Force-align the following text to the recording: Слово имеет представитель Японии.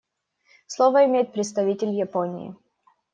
Слово 0.65 1.05
имеет 1.05 1.31
представитель 1.31 1.91
Японии. 1.91 2.55